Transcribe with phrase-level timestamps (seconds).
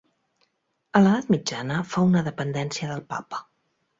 [0.99, 3.45] A l'edat mitjana fou una dependència del Papa.